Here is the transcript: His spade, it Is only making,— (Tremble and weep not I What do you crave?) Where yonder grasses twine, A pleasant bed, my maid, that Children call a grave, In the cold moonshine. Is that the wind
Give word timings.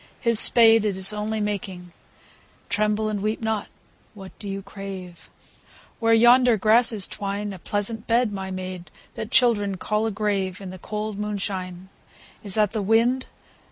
His 0.19 0.39
spade, 0.39 0.83
it 0.83 0.95
Is 0.97 1.13
only 1.13 1.39
making,— 1.39 1.91
(Tremble 2.69 3.07
and 3.07 3.21
weep 3.21 3.39
not 3.39 3.65
I 3.65 3.67
What 4.15 4.39
do 4.39 4.49
you 4.49 4.63
crave?) 4.63 5.29
Where 5.99 6.11
yonder 6.11 6.57
grasses 6.57 7.07
twine, 7.07 7.53
A 7.53 7.59
pleasant 7.59 8.07
bed, 8.07 8.33
my 8.33 8.49
maid, 8.49 8.89
that 9.13 9.29
Children 9.29 9.77
call 9.77 10.07
a 10.07 10.11
grave, 10.11 10.59
In 10.59 10.71
the 10.71 10.79
cold 10.79 11.19
moonshine. 11.19 11.89
Is 12.43 12.55
that 12.55 12.71
the 12.71 12.81
wind 12.81 13.27